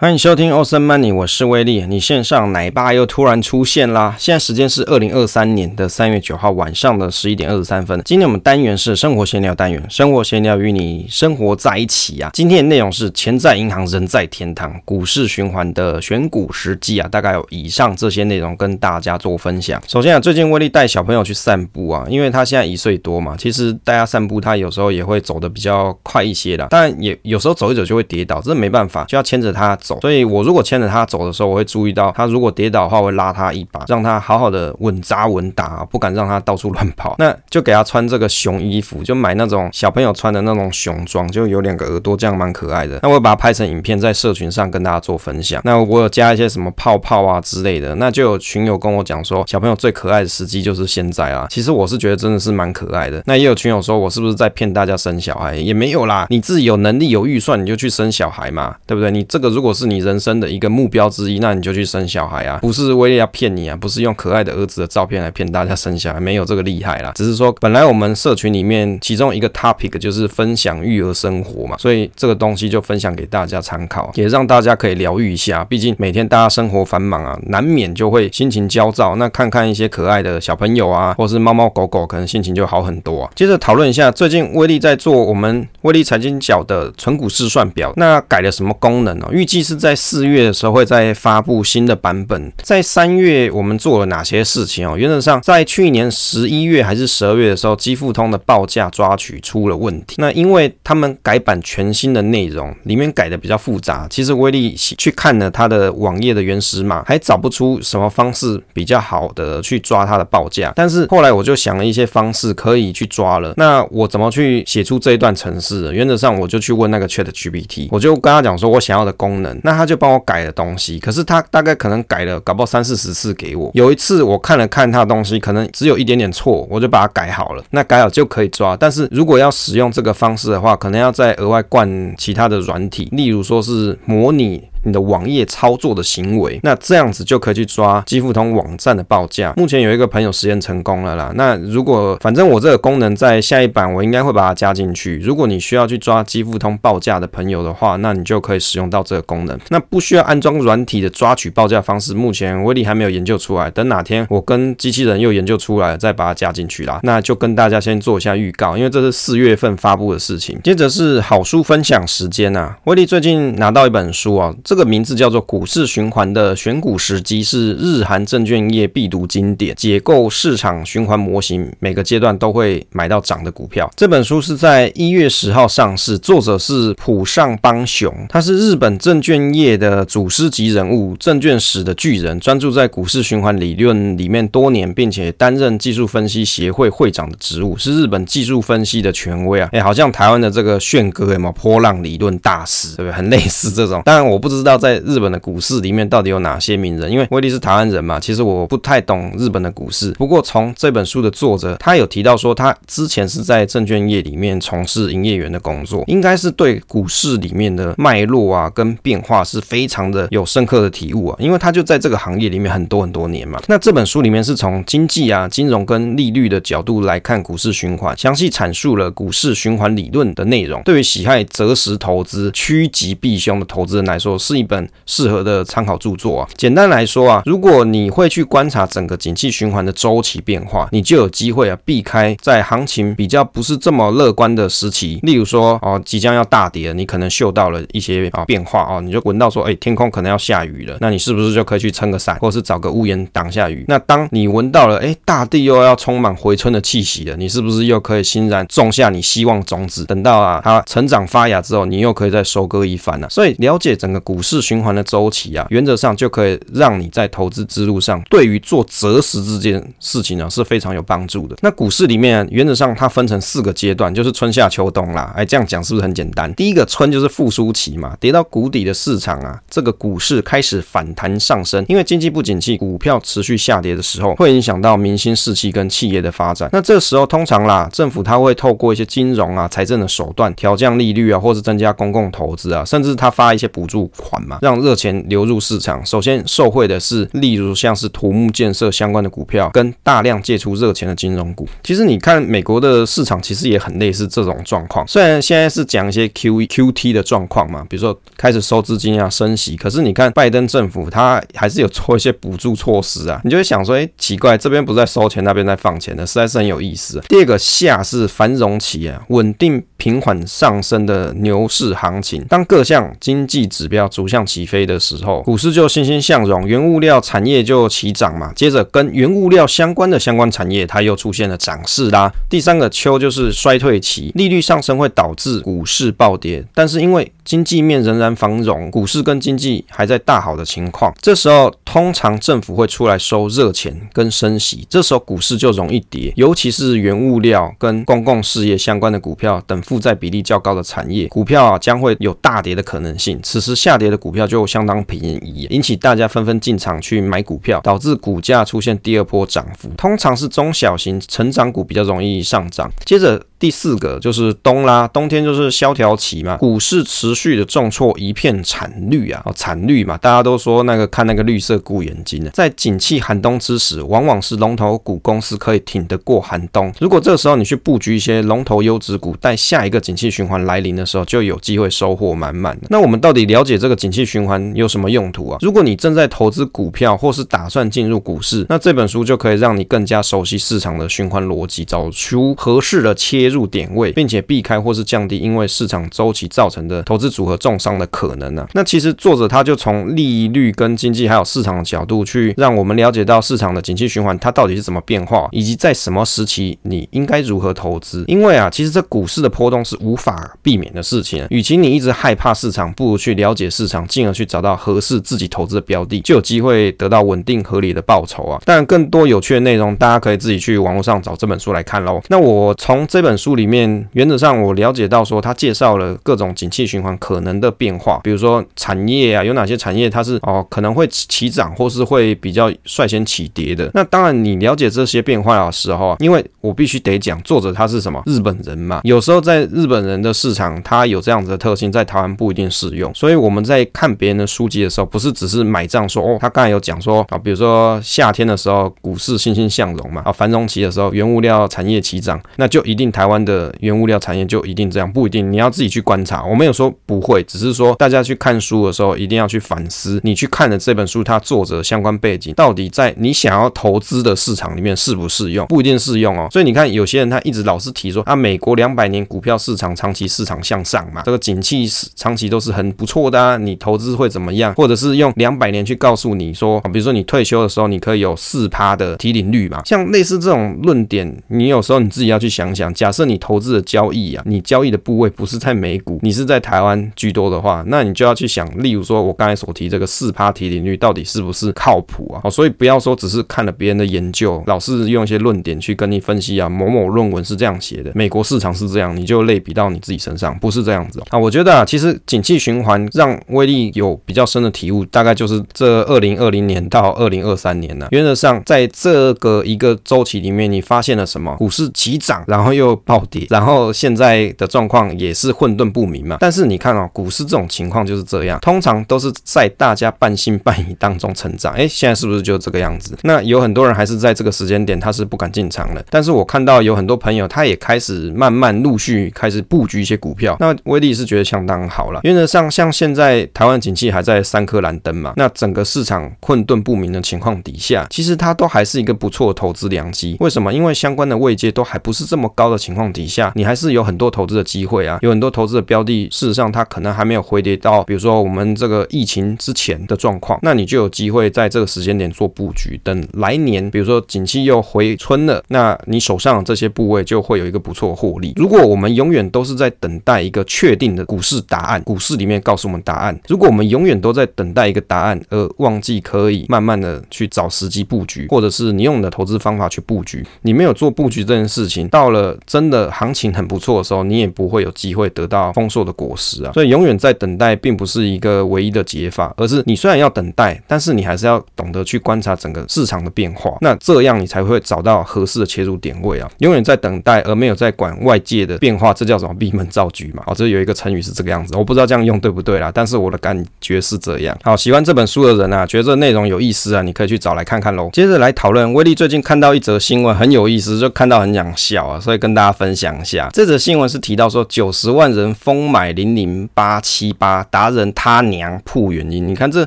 [0.00, 1.84] 欢迎收听 Awesome Money，我是威利。
[1.88, 4.14] 你线上奶爸又突然出现啦！
[4.16, 8.00] 现在时间是二零二三年的三月九号晚上的十一点二十三分。
[8.04, 12.30] 今天我们单元是生活闲聊单元，生活闲聊与你生活在一起啊。
[12.32, 17.08] 今天的内容是钱在银行，人在天堂，股市循环的选股时机啊。
[17.08, 19.82] 大概有以上这些内容跟大家做分享。
[19.88, 26.68] 首先啊，最近威利带小朋友去散步啊，因为他现在一岁多嘛，其实大家散步，他有时候也会走得比较快一些啦。
[26.70, 29.76] 但也有时候走一走就会跌倒，这没办法，就要牵着他。
[30.00, 37.14] 所以，我如果牵着他走的时候，我会注意到他如果跌倒的话，我会拉他一把，让他好好的稳扎稳打，不敢让他到处乱跑。
[37.18, 42.98] 那就给他穿这个熊衣服，就买那种小朋友穿的那种熊装，就有两个耳朵，这样蛮可爱的。
[43.02, 45.60] 那我会把它拍成影片，在社群上跟大家做分享。
[45.64, 51.46] 那我有加一些什么泡泡啊之类的，那就有群友跟我讲说，小朋友最可爱的时机就是现在啊。
[51.50, 53.22] 其实我是觉得真的是蛮可爱的。
[53.26, 55.56] 那也有群友说我是不是在骗大家生小孩？
[55.56, 59.10] 也没有啦，你自己有能力有预算，你就去生小孩嘛，对不对？
[59.10, 60.18] 你这个如果是你人。
[60.18, 83.30] 生的一个目标之一，那你就去生小孩啊，不是为了要骗你啊，不是用可爱的儿子的照片来骗大家生小孩，没有这个厉害啦，只是说本来我们社群里面其中一个 topic 就是分享育儿生活嘛，所以这个东西就分享给大家参考，也让大家可以疗愈一下，毕竟每天大家生活繁忙啊，难免就会心情焦躁，那看看一些可爱的小朋友啊，或是猫猫狗狗，可能心情就好很多啊。
[83.36, 89.28] 接着讨论一下，最近威利在做我们威利财经角的存股试算表，那改了什么功能哦？
[89.30, 89.98] 预计是在。
[89.98, 92.50] 四月的时候会再发布新的版本。
[92.62, 94.96] 在三月我们做了哪些事情哦？
[94.96, 100.14] 原则上，在去年十一月还是十二月的时候，基富通的报价抓取出了问题。
[100.16, 104.06] 那因为他们改版全新的内容，里面改的比较复杂。
[104.08, 110.72] 其实威利去看了他的网页的原始码，还找不出什么方式比较好的去抓它的报价。
[110.74, 113.52] 但是后来我就想了一些方式可以去抓了。
[113.58, 115.92] 那我怎么去写出这一段程式？
[115.92, 119.98] 原则上我就去问那个 ChatGPT，我就跟他讲说我想要的功能，那他就。
[119.98, 123.68] 帮我改了东西，可是他大概可能改了，搞不好三四十次给我。
[123.74, 127.64] 有一次我看了看他的东西，可能只有一点点错，我就把它改好了。
[127.72, 134.62] 那改好就可以抓，但是如果要使用这个方式的话，可能要再额外灌其他的软体，例如说是模拟。
[134.84, 139.52] 你的网页操作的行为，那这样子就可以去抓基富通网站的报价。
[139.56, 141.32] 目前有一个朋友实验成功了啦。
[141.34, 145.18] 那如果反正我这个功能在下一版我应该会把它加进去。
[145.18, 149.58] 如果你需要去抓基富通报价的朋友的话，那你就可以使用到这个功能。
[149.68, 153.70] 那不需要安装软体的抓取报价方式，目前威力还没有研究出来。
[153.70, 157.00] 等哪天我跟机器人又研究出来，再把它加进去啦。
[157.02, 160.58] 那就跟大家先做一下预告，因为这是四月份发布的事情。
[160.62, 164.54] 接着是好书分享时间啊，威力最近拿到一本书啊。
[164.64, 173.90] 这个名字叫做《股市循环的选股时机》，是日韩证券业必读经典，解构市场循环模型，每个阶段都会买到涨的股票。
[173.96, 189.68] 这本书是在一月十号上市，作者是浦上邦雄，他是日本证券业的祖师级人物，证券史的巨人，专注在股市循环理论里面多年，并且担任技术分析协会会长的职务，是日本技术分析的权威啊！
[189.72, 193.12] 哎，好像台湾的这个炫哥有没有波浪理论大师，对不对？
[193.12, 194.57] 很类似这种，当然我不知。
[194.58, 197.10] 知道在日本的股市里面到底有哪些名人？
[197.10, 200.10] 因为威利是台湾人嘛，其实我不太懂日本的股市。
[200.12, 211.36] 不过从这本书的作者，他有提到说，他之前是在证券业里面从事营业员的工作，应该是对股市里面的脉络啊跟变化是非常的有深刻的体悟啊。
[211.38, 213.60] 因为他就在这个行业里面很多很多年嘛。
[213.68, 220.82] 那这本书里面是从经济啊、金融跟利率的角度来看股市循环，详细阐述了股市循环理论的内容。
[220.82, 226.48] 对于喜爱择时投资、趋吉避凶的投资人来说，是一本适合的参考著作啊。
[226.56, 235.20] 简单来说啊，如果你会去观察整个景气循环的周期变化，你就有机会啊避开在行情比较不是这么乐观的时期。
[235.22, 243.84] 例如说哦，即将要大跌，你可能嗅到了一些啊变化哦，你就闻到说，哎，天空可能要下雨了，那你是不是就可以去撑个伞，或者是找个屋檐挡下雨？
[243.86, 250.06] 那当你闻到了，哎，大地又要充满回春的气息了，你是不是又可以欣然种下你希望种子？
[250.06, 253.28] 等到啊它成长发芽之后，你又可以再收割一番了啊。
[253.28, 254.37] 所以了解整个股。
[254.38, 261.56] 股市循环的周期啊，原则上就可以让你在投资之路上，对于做择时这件事情呢是非常有帮助的。
[261.60, 265.32] 那股市里面原则上它分成四个阶段，就是春夏秋冬啦。
[265.34, 266.54] 哎，这样讲是不是很简单？
[266.54, 276.70] 第一个春就是复苏期嘛，跌到谷底的市场啊，这个股市开始反弹上升，因为经济不景气，股票持续下跌的时候，会影响到民心士气跟企业的发展。
[276.72, 284.08] 那这时候通常啦，政府它会透过一些金融啊、财政的手段调降利率啊，或是增加公共投资啊，甚至它发一些补助。
[284.28, 286.04] 缓嘛，让热钱流入市场。
[286.04, 291.66] 首先受惠的是，例如像是土木建设相关的股票，跟大量借出热钱的金融股。
[291.82, 295.06] 其实你看美国的市场，其实也很类似这种状况。
[295.08, 307.22] 虽然现在是讲一些 Q E Q T 的状况嘛，比如说开始收资金啊、升息，可是你看拜登政府他还是有做一些补助措施啊，你就会想说，哎，奇怪，这边不是在收钱，那边在放钱的，实在是很有意思。
[307.28, 312.42] 第二个下是繁荣期啊，稳定平缓上升的牛市行情。
[312.48, 318.52] 当各项经济指标逐向起飞的时候，股市就欣欣向荣，原物料产业就齐涨嘛。
[318.54, 322.32] 接着跟原物料相关的相关产业，它又出现了涨势啦。
[322.48, 343.40] 第三个秋就是衰退期，利率上升会导致股市暴跌，但是因为经济面仍然繁荣，股市跟经济还在大好的情况，这时候通常政府会出来收热钱跟升息，这时候股市就容易跌，尤其是原物料跟公共事业相关的股票等负债比例较高的产业，股票啊将会有大跌的可能性。
[343.42, 349.88] 此时下跌的股票就相当便宜，引起大家纷纷进场去买股票，导致股价出现第二波涨幅。
[349.96, 352.90] 通常是中小型成长股比较容易上涨。
[353.06, 353.42] 接着。
[353.60, 366.94] 第四个就是冬啦，冬天就是萧条期嘛，股市持续的重挫，一片惨绿啊，惨绿嘛，大家都说那个看那个绿色顾眼睛的，在景气寒冬之时，往往是龙头股公司可以挺得过寒冬。
[367.00, 372.76] 如果这时候你去布局一些龙头优质股，待下下一个景气循环来临的时候，就有机会收获满满。
[372.88, 375.58] 那我们到底了解这个景气循环有什么用途啊？
[375.60, 388.68] 如果你正在投资股票，或是打算进入股市，那这本书就可以让你更加熟悉市场的循环逻辑，找出合适的切入点位，并且避开或是降低因为市场周期造成的投资组合重伤的可能呢、啊？
[388.74, 398.24] 那其实作者他就从利率跟经济还有市场的角度去让我们了解到市场的景气循环它到底是怎么变化，以及在什么时期你应该如何投资。
[398.26, 401.46] 因为啊，其实这股市的波动是无法避免的事情。
[401.50, 408.60] 与其你一直害怕市场，不如去了解市场，进而去找到合适自己投资的标的，就有机会得到稳定合理的报酬啊。
[408.64, 412.20] 当然，更多有趣的内容，大家可以自己去网络上找这本书来看喽。
[412.28, 413.88] 那我从这本书里面。
[414.12, 423.90] 原则上，我了解到说，他介绍了各种景气循环可能的变化，比如说产业啊，有哪些产业它是哦可能会起涨，或是会比较率先起跌的。
[423.94, 433.12] 那当然，你了解这些变化的时候，因为我必须得讲，作者他是什么日本人嘛，有时候在日本人的市场，它有这样子的特性，在台湾不一定适用。
[433.14, 443.74] 所以我们在看别人的书籍的时候，不是只是买账说哦，他刚才有讲说啊，比如说夏天的时候股市欣欣向荣嘛，啊繁荣期的时候原物料产业起涨，那就一定台湾的。
[443.80, 445.10] 原物料产业就一定这样？
[445.10, 446.44] 不一定，你要自己去观察。
[446.44, 455.64] 我没有说不会，只是说大家去看书的时候一定要去反思，你去看的这本书它作者相关背景到底在你想要投资的市场里面适不适用？
[455.68, 456.48] 不一定适用哦。
[456.50, 461.86] 所以你看，有些人他一直老是提说啊，美国两百年股票市场长期市场向上嘛，这个景气
[462.16, 464.74] 长期都是很不错的啊，你投资会怎么样？
[464.74, 472.92] 或者是用两百年去告诉你说，比如说你退休的时候你可以有四趴的提领率嘛，像类似这种论点，你有时候你自己要去想想。
[472.92, 482.40] 假设你投资的交易啊，你交易的部位不是在美股，你是在台湾居多的话，那你就要去想，例如说我刚才所提这个四趴提领率到底是不是靠谱啊？
[482.44, 491.38] 哦，所以不要说只是看了别人的研究，老是用一些论点去跟你分析啊，某某论文是这样写的，美国市场是这样，你就类比到你自己身上，不是这样子啊。
[491.38, 501.54] 我觉得啊，其实景气循环让威力有比较深的体悟，大概就是这二零二零年到二零二三年呢，原则上在这个一个周期里面，你发现了什么？
[501.56, 503.46] 股市起涨，然后又暴跌。
[503.50, 511.72] 然后现在的状况也是混沌不明嘛，但是你看哦，股市这种情况就是这样，通常都是在大家半信半疑当中成长。
[511.74, 513.16] 诶，现在是不是就这个样子？
[513.22, 522.20] 那有很多人还是在这个时间点他是不敢进场的，但是我看到有很多朋友他也开始慢慢陆续开始布局一些股票，那威力是觉得相当好了。
[522.22, 530.36] 原则上，像现在台湾景气还在三颗蓝灯嘛，那整个市场混沌不明的情况底下，其实它都还是一个不错的投资良机。
[530.40, 530.72] 为什么？
[530.72, 543.00] 因为相关的位阶都还不是这么高的情况底下，你还是有很多投资的机会啊，有很多投资的标的，事实上它可能还没有回跌到，比如说我们这个疫情之前的状况，那你就有机会在这个时间点做布局。
[543.02, 548.52] 等来年，比如说景气又回春了，那你手上这些部位就会有一个不错获利。
[548.56, 576.50] 如果我们永远都是在等待一个确定的股市答案，股市里面告诉我们答案，如果我们永远都在等待一个答案，而忘记可以慢慢的去找时机布局，或者是你用你的投资方法去布局，你没有做布局这件事情，到了真的行情很不错的时候，你也不会有机会得到丰硕的果实啊，所以永远在等待，并不是一个唯一的解法，而是你虽然要等待，但是你还是要懂得去观察整个市场的变化，那这样你才会找到合适的切入点位啊。
[576.58, 580.42] 永远在等待，而没有在管外界的变话，这叫什么闭门造车嘛？
[580.46, 584.56] 哦，这有一个成语是这个样子，我不知道这样用对不对啦，但是我的感觉是这样。
[584.62, 588.10] 好，喜欢这本书的人啊，觉得这内容有意思啊，你可以去找来看看喽。
[588.12, 593.48] 接着来讨论，威力最近看到一则新闻，很有意思，就看到很想笑啊，所以跟大家分享一下。
[593.52, 599.46] 这则新闻是提到说，九十万人疯买零零八七八，达人他娘铺原因。
[599.46, 599.84] 你看这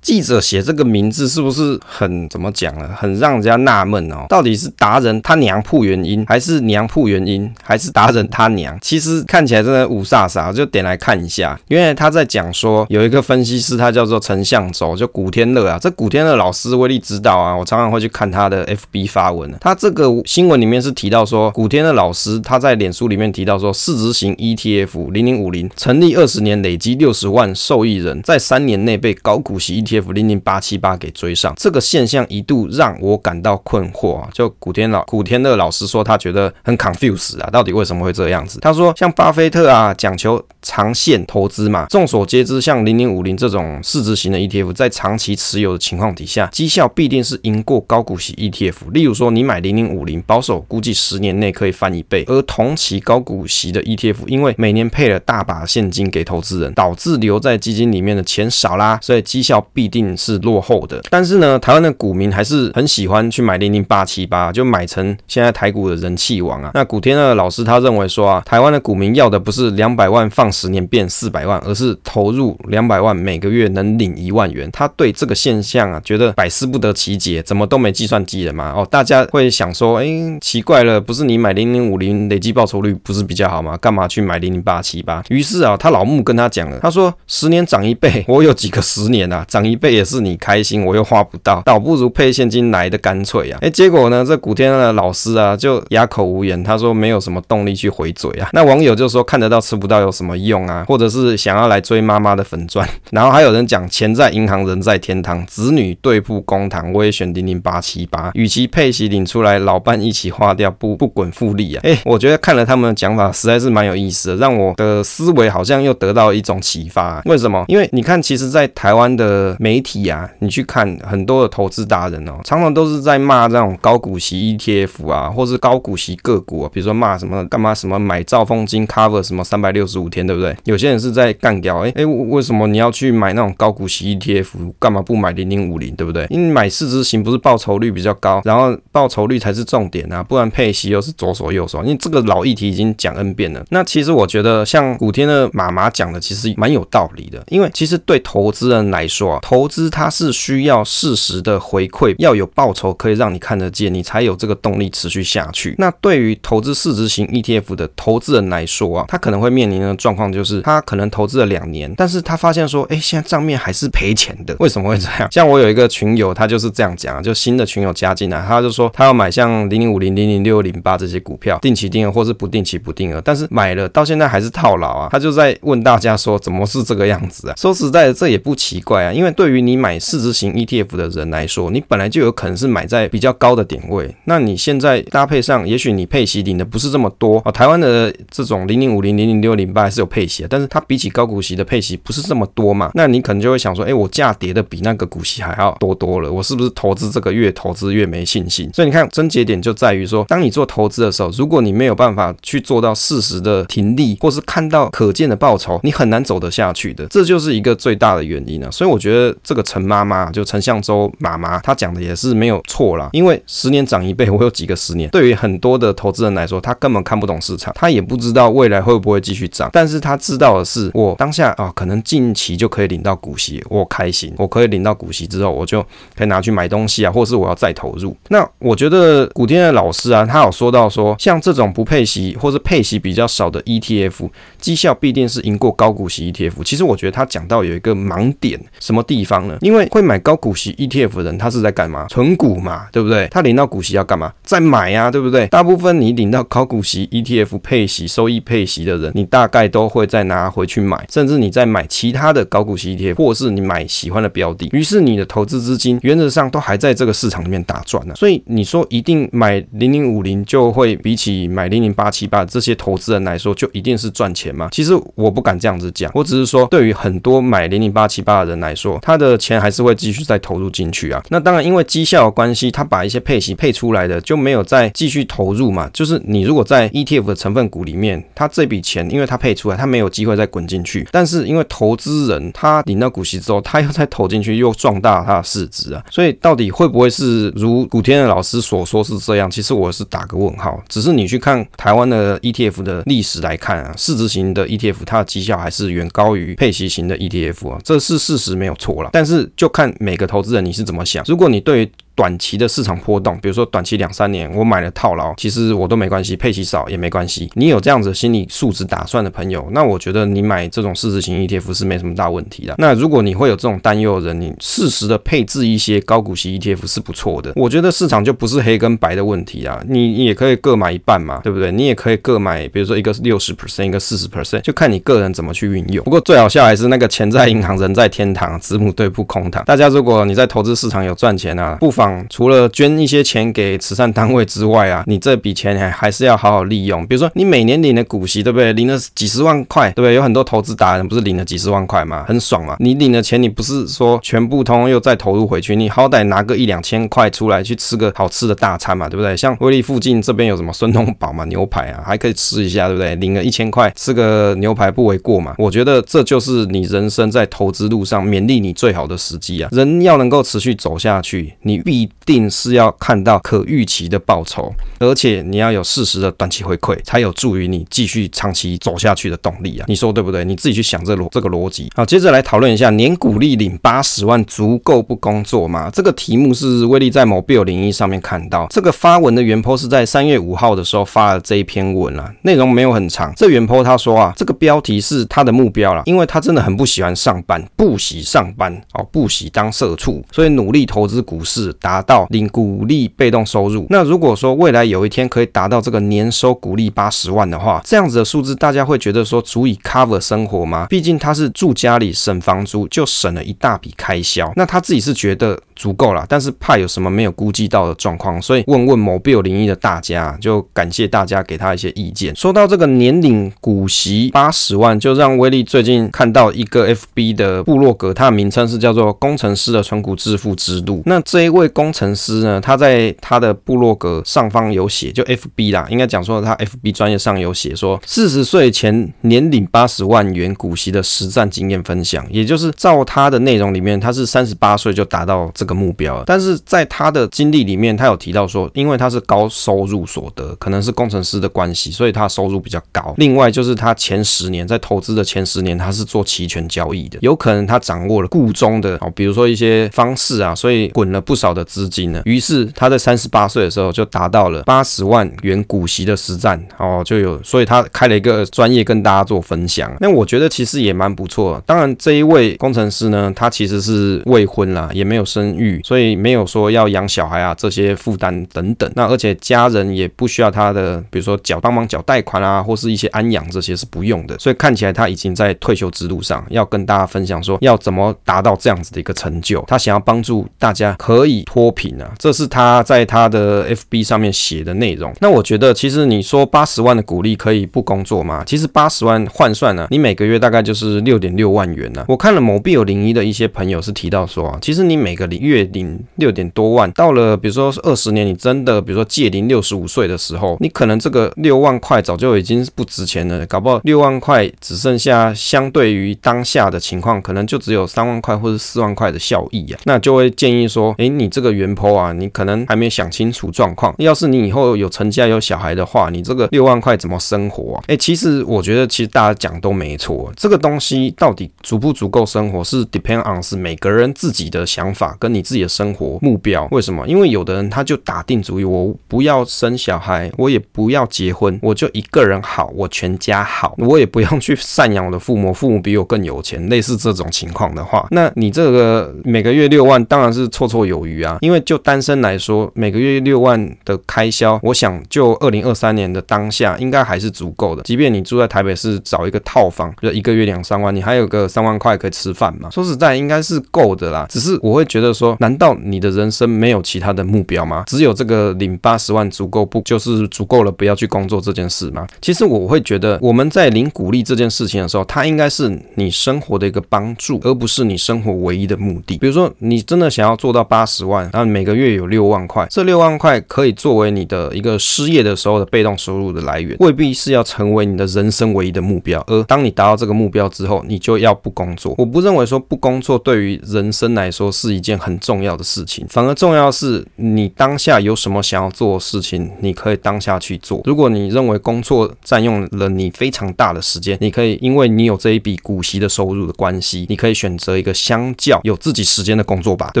[0.00, 2.88] 记者写这个名字是不是很怎么讲呢？
[2.96, 8.76] 很让人家纳闷哦，到底是达人他娘铺原因，还是娘铺原因，还是达人他娘？
[8.80, 19.54] 其其实看起来真的五煞煞，就点来看一下，因为他在讲说有一个分析师，他叫做陈向洲，就古天乐啊，这古天乐老师威力知道啊，我常常会去看他的 FB 发文。
[19.60, 34.28] 他这个新闻里面是提到说，古天乐老师他在脸书里面提到说，市值型 ETF 零零五零成立二十年，累积六十万受益人，在三年内被高股息 ETF 零零八七八给追上，这个现象一度让我感到困惑啊。
[34.32, 38.58] 就古天老古天乐老师说，他觉得很 confuse 啊，到底为什么会这样子？
[38.60, 41.86] 他说像巴菲特啊，讲求长线投资嘛。
[41.88, 48.92] 众所皆知，像零零五零这种市值型的 ETF，在长期持有的情况底下，绩效必定是赢过高股息 ETF。
[48.92, 61.00] 例如说，你买零零五零，保守估计十年内可以翻一倍，而同期高股息的 ETF，因为每年配了大把现金给投资人，导致留在基金里面的钱少啦，所以绩效必定是落后的。
[61.10, 66.70] 但是呢，台湾的股民还是很喜欢去买零零八七八，就买成现在台股的人气王啊。
[66.74, 74.68] 那古天乐老师他认为说啊，台湾股民要的不是两百万放十年变四百万，而是投入两百万，每个月能领一万元。
[74.72, 78.72] 他对这个现象啊，觉得百思不得其解，怎么都没计算机的嘛？
[78.76, 80.06] 哦，大家会想说，哎，
[80.40, 83.76] 奇怪了，不是你买零零五零累计报酬率不是比较好吗？
[83.76, 85.22] 干嘛去买零零八七八？
[85.28, 93.58] 于是啊，他老木跟他讲了，他说十年涨一倍， 我有几个十年啊，涨一倍也是你开心，我又花不到，倒不如配现金来的干脆啊。
[93.62, 98.48] 哎，结果呢，这古天乐的老师啊，就哑口无言，他说没有什么动力去回嘴啊。
[98.52, 100.84] 那网友就说看得到吃不到有什么用啊？
[100.86, 102.86] 或者是想要来追妈妈的粉钻？
[103.10, 111.80] 然后还有人讲钱在银行，人在天堂，子女对簿公堂，我也选零零八七八，与其配息领出来，老伴一起花掉，不不滚复利啊！
[111.84, 117.20] 哎，我觉得看了他们的讲法，实在是蛮有意思的，让我的思维好像又得到一种启发。
[117.24, 117.64] 为什么？
[117.68, 130.56] 因为你看，其实，在台湾的媒体啊，你去看很多的投资达人哦，常常都是在骂这种高股息 ETF 啊，或是高股息个股啊，比如说骂什么干嘛什么买兆丰金 cover 什么三百六十五天，对不对？
[130.64, 134.46] 有些人是在干掉，哎哎，为什么你要去买那种高股息 ETF，
[134.78, 136.26] 干嘛不买零零五零，对不对？
[136.30, 141.82] 因为买市值型不是报酬率比较高，然后报酬率才是重点啊，不然配息又是左手右手。
[141.82, 143.64] 因为这个老议题已经讲 N 遍了。
[143.70, 147.42] 那其实我觉得像古天乐妈妈讲的，其实蛮有道理的。
[147.48, 155.74] 因为其实对投资人来说啊，投资它是需要适时的回馈，要有报酬可以让你看得见，你才有这个动力持续下去。
[155.78, 165.28] 那对于投资市值型 ETF 的投资人来说啊，他可能会面临的状况就是，他可能投资了两年，但是他发现说，哎，现在账面还是赔钱的，为什么会这样？
[165.30, 175.08] 像我有一个群友，他就是这样讲，就新的群友加进来，他就说他要买像零零五零、零零六零八这些股票，定期定额或是不定期不定额，但是买了到现在还是套牢啊。
[175.10, 177.54] 他就在问大家说，怎么是这个样子啊？
[177.56, 187.52] 说实在的，这也不奇怪啊，因为对于你买市值型 ETF 的人来说，你本来就有可能是买在比较高的点位，那你现在搭配上，也许你配息领的不是这么多啊。
[187.52, 192.90] 台湾的这种零零五零、零零六零八还是有配息，但是它比起高股息的配息不是这么多嘛？
[192.94, 198.70] 那你可能就会想说，哎，我价跌的比那个股息还要多多了，我是不是投资这个越投资越没信心？
[198.72, 207.06] 所以你看，症结点就在于说，当你做投资的时候，如果你没有办法去做到适时的停利，或是看到可见的报酬，你很难走得下去的。
[207.06, 208.70] 这就是一个最大的原因了。
[208.70, 213.10] 所以我觉得这个陈妈妈，就陈向洲妈妈，她讲的也是没有错啦。
[213.12, 215.08] 因为十年涨一倍，我有几个十年？
[215.10, 225.82] 对于很多的投资人来说，他根本看不懂市场，他也不不知道未来会不会继续涨，但是他知道的是，我当下啊，可能近期就可以领到股息，我开心，我可以领到股息之后，我就
[226.16, 228.16] 可以拿去买东西啊，或是我要再投入。
[228.28, 236.64] 那我觉得古天乐老师啊，他有说到说，像这种不配息或是配息比较少的 ETF，绩效必定是赢过高股息 ETF。
[236.64, 239.58] 其实我觉得他讲到有一个盲点，什么地方呢？
[239.60, 242.06] 因为会买高股息 ETF 的人，他是在干嘛？
[242.08, 243.28] 存股嘛，对不对？
[243.30, 244.32] 他领到股息要干嘛？
[244.42, 245.46] 再买呀，对不对？
[245.48, 254.68] 大部分你领到高股息 ETF 配息、收益配息的人，你大概都会再拿回去买，甚至你再买其他的高股息 ETF，或是你买喜欢的标的。
[254.72, 258.14] 于是你的投资资金原则上都还在这个市场里面打转呢。
[258.16, 264.68] 所以你说一定买零零五零就会比起买零零八七八这些投资人来说，就一定是赚钱吗？
[264.72, 271.22] 其实我不敢这样子讲，我只是说对于很多买零零八七八的人来说，他的钱还是会继续再投入进去啊。
[271.30, 275.88] 那当然因为绩效的关系，他把一些配息配出来的就没有再继续投入嘛。
[275.92, 281.06] 就是你如果在 ETF 的成分股里面，他这笔钱因为他配出来，他没有机会再滚进去。
[281.10, 286.04] 但是因为投资人他领到股息之后，他又再投进去，又壮大他的市值啊。
[286.10, 289.50] 所以到底会不会是如古天乐老师所说是这样？
[289.50, 290.82] 其实我是打个问号。
[290.88, 299.10] 只是你去看台湾的 ETF 的历史来看啊，市值型的 ETF 它的绩效还是远高于配息型的 ETF 啊，这是事实没有错啦。
[299.12, 301.24] 但是就看每个投资人你是怎么想。
[301.26, 307.48] 如果你对短期的市场波动，比如说短期两三年，我买了套牢，其实我都没关系，配息少也没关系。
[307.54, 312.74] 你有这样子心理素质打算的朋友，那我觉得你买这种市值型 ETF 是没什么大问题的。
[312.78, 317.52] 那如果你会有这种担忧的人，你适时的配置一些高股息 ETF 是不错的。
[317.54, 321.70] 我觉得市场就不是黑跟白的问题啊，你也可以各买一半嘛，对不对？
[321.70, 326.02] 你也可以各买，比如说一个是六十 percent，一个四十 percent，就看你个人怎么去运用。
[326.04, 329.62] 不过最好笑还是那个钱在银行，人在天堂，子母对簿空堂。
[329.64, 337.06] 大家如果你在投资市场有赚钱啊，不妨除了捐一些钱给慈善单位之外啊，你这笔钱还还是要好好利用。
[337.06, 338.72] 比如说，你每年领的股息，对不对？
[338.72, 340.14] 领了几十万块，对不对？
[340.14, 342.24] 有很多投资达人不是领了几十万块吗？
[342.26, 342.76] 很爽嘛。
[342.78, 349.34] 你领的钱，你不是说全部通又再投入回去，你好歹拿个一两千块出来去吃个好吃的大餐嘛，对不对？
[349.36, 353.14] 像威力附近这边有什么孙东宝嘛，牛排啊，还可以吃一下，对不对？
[353.16, 355.54] 领个一千块吃个牛排不为过嘛。
[355.58, 359.68] 我觉得这就是你人生在投资路上勉励你最好的时机啊。
[359.72, 362.76] 人要能够持续走下去，你必一定是。
[362.76, 369.86] 要看到可预期的报酬，而且你要有适时的短期回馈，才有助于你继续长期走下去的动力啊！
[369.88, 370.44] 你说对不对？
[370.44, 371.90] 你自己去想这逻这个逻辑。
[371.94, 375.88] 好，接着来讨论一下，年股利领八十万足够不工作吗？
[375.90, 383.32] 这个题目是威力在某 Bill 零一上面看到，这个发文的原 po 是在三月五号的时候发了这一篇文啊，内容没有很长。
[383.34, 392.66] 这原 po 他说啊，这个标题是他的目标啦，因为他真的很不喜欢上班，不喜上班哦，不喜当社畜，所以努力投资股市，达到领股。
[392.66, 400.86] 股利被动收入，那如果说未来有一天可以达到这个年收股利八十万的话，这样子的数字，大家会觉得说足以 cover 生活吗？
[400.88, 404.52] 毕竟他是住家里省房租，就省了一大笔开销。
[404.56, 412.34] 那他自己是觉得足够了，但是怕有什么没有估计到的状况，所以问问某 Bill 零一的大家，就感谢大家给他一些意见。
[412.34, 421.02] 说到这个年领股息八十万，就让威力最近看到一个 FB 的部落格，它的名称是叫做“工程师的存股致富之路”。
[421.06, 436.24] 那这一位工程师呢，他在他的部落格上方有写，就 FB 啦，应该讲说他 FB 专业上有写说，四十岁前年领八十万元股息的实战经验分享，也就是照他的内容里面，他是三十八岁就达到这个目标了。
[436.26, 443.12] 但是在他的经历里面，他有提到说，因为他是高收入所得，可能是工程师的关系，所以他收入比较高。
[443.18, 452.22] 另外就是他前十年在投资的前十年，他是做期权交易的，有可能他掌握了固中的哦，比如说一些方式啊，所以滚了不少的资金呢。
[452.24, 459.94] 于是他在三十八岁的时候就达到了八十万元股息的实战哦，就有，所以他开了一个专业跟大家做分享。
[460.00, 461.62] 那我觉得其实也蛮不错。
[461.66, 468.90] 当然这一位工程师呢，他其实是未婚啦，也没有生育，所以没有说要养小孩啊这些负担等等。
[468.94, 474.38] 那而且家人也不需要他的，比如说缴帮忙缴贷款啊，或是一些安养这些是不用的。
[474.38, 479.64] 所以看起来他已经在退休之路上，要跟大家分享说要怎么达到这样子的一个成就。
[479.66, 485.10] 他想要帮助大家可以脱贫啊，这是他在他的 FB 上面写的内容。
[485.22, 488.44] 那我觉得其实你说八十万的股利可以不工作吗？
[488.46, 492.04] 其实八十万换算呢、啊，你每个月大概就是六点六万元呢、啊。
[492.08, 509.80] 我看了某币有零一的一些朋友是提到说啊，其实你每个月领六点多万，到了比如说二十年，你真的比如说借龄六十五岁的时候，你可能这个六万块早就已经不值钱了，搞不好六万块只剩下相对于当下的情况，可能就只有三万块或者四万块的效益啊。
[509.84, 513.94] 那就会建议说，诶，你这个原坡啊，你可能还没想清楚状况。
[513.98, 517.84] 要是你以后有成家有小孩的话，你这个六万块怎么生活啊？
[517.88, 520.32] 诶，其实我觉得，其实大家讲都没错。
[520.34, 526.66] 这个东西到底足不足够生活，是 depend on 是每个人自己的想法跟你自己的生活目标。
[526.70, 527.06] 为什么？
[527.06, 536.66] 因为有的人他就打定主意，我不要生小孩，我也不要结婚，我就一个人好，我全家好，我也不用去赡养我的父母，父母比我更有钱。
[536.70, 541.25] 类似这种情况的话，那你这个每个月六万当然是绰绰有余啊。
[541.26, 547.82] 啊因为就单身来说，每个月六万的开销，我想就二零二三年的当下，应该还是足够的。
[547.82, 552.70] 即便你住在台北市，找一个套房，就一个月两三万，你还有个三万块可以吃饭嘛？
[552.70, 554.26] 说实在，应该是够的啦。
[554.28, 557.84] 只是我会觉得说，难道你的人生没有其他的目标吗？
[557.86, 559.80] 只有这个领八十万足够不？
[559.82, 562.06] 就是足够了，不要去工作这件事吗？
[562.20, 569.18] 其实我会觉得，我们在领鼓励这件事情的时候，它应该是你生活的一个帮助，而不是你生活唯一的目的。
[569.18, 571.15] 比如说，你真的想要做到八十万。
[571.16, 579.22] 万，然后每个月有六万块，这六万块可以作为你的一个失业的时候的被动收入的来源，未必是要成为你的人生唯一的目标。
[579.26, 581.94] 而当你达到这个目标之后，你就要不工作。
[581.96, 590.82] 我不认为说不工作对于人生来说是一件很重要的事情，反而重要是你当下有什么想要做的事情，你可以当下去做。
[590.84, 600.00] 如果你认为工作占用了你非常大的时间，你可以因为你有这一笔股息的收入的关系，你可以选择一个相较有自己时间的工作吧，对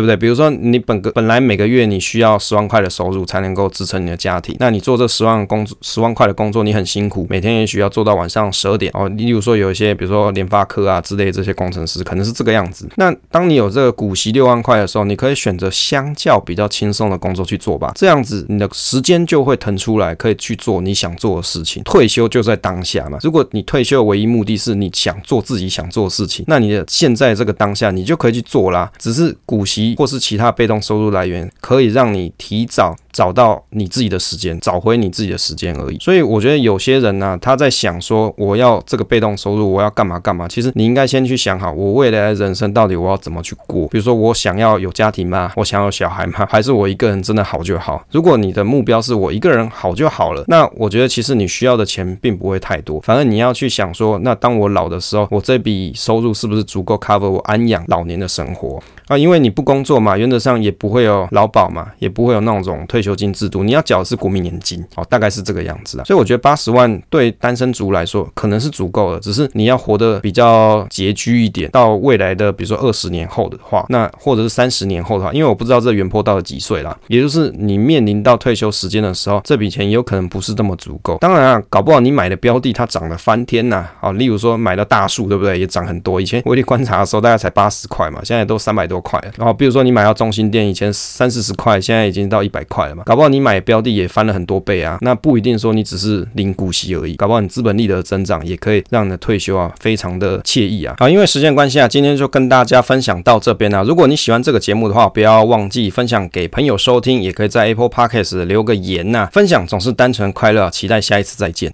[0.00, 0.16] 不对？
[0.16, 9.08] 比如说你本本来每个月你需要十万块的收入才能够支撑你的家庭，那你做这十万工十万块的工作，你很辛苦，每天也许要做到晚上十二点哦。
[9.10, 12.88] 例如说有一些，比如说联发科啊之类这些工程师，可能是这个样子。
[12.96, 21.82] 那当你有这个股息六万块的时候，你可以选择相较比较轻松的工作去做吧，这样子你的时间就会腾出来，可以去做你想做的事情。
[21.84, 28.90] 退休就在当下嘛，如果你退休的唯一目的是你想做自己想做的事情，那你的现在这个当下你就可以去做啦。
[28.98, 32.96] 只是股息或是其他被动收收入来源，可以让你提早。
[33.16, 35.96] 找到你自己的时间，找回你自己的时间而已。
[35.98, 40.46] 所以我觉得有些人呢、他在想说我要这个被动收入，我要干嘛干嘛。
[40.46, 43.88] 其实你应该先去想好，我未来人生到底我要怎么去过。
[43.88, 45.50] 比如说我想要有家庭吗？
[45.56, 46.46] 我想要有小孩吗？
[46.52, 48.04] 还是我一个人真的好就好？
[48.10, 53.00] 如果你的目标是我一个人好就好了，那我觉得其实你需要的钱并不会太多。
[53.00, 59.16] 反正你要去想说，那当我老的时候，我这笔收入是不是足够 cover 我安养老年的生活啊？
[59.16, 63.05] 因为你不工作嘛，原则上也不会有劳保嘛，也不会有那种退。
[63.06, 66.04] 退休金制度，你要缴的是国民年金，哦，大概是这个样子啊。
[66.04, 71.70] 所以我觉得八十万对单身族来说可能是足够的，只是你要活得比较拮据一点。
[71.70, 81.18] 到未来的比如说二十年后的话，那或者是三十年后的话，因为我不知道这原坡到了几岁啦，也就是你面临到退休时间的时候，这笔钱有可能不是这么足够。
[81.20, 85.60] 当然啊，搞不好你买的标的它涨了翻天呐，啊，例如说买了大树，对不对？
[85.60, 86.20] 也涨很多。
[86.20, 89.30] 以前威力观察的时候大概才八十块嘛，现在都三百多块了。
[89.36, 92.95] 然后比如说你买到中心店，以前三四十块，现在已经到一百块了。
[93.04, 100.94] 搞不好你买标的也翻了很多倍啊，那不一定说你只是领股息而已，搞不好你资本利得增长也可以让你的退休啊非常的惬意啊。
[100.98, 103.82] 好，因为时间关系啊，今天就跟大家分享到这边啊。
[103.82, 109.30] 如果你喜欢这个节目的话，不要忘记分享给朋友收听，也可以在 Apple Podcast 留个言呐、啊。
[109.32, 111.64] 分享总是单纯快乐，期待下一次再见。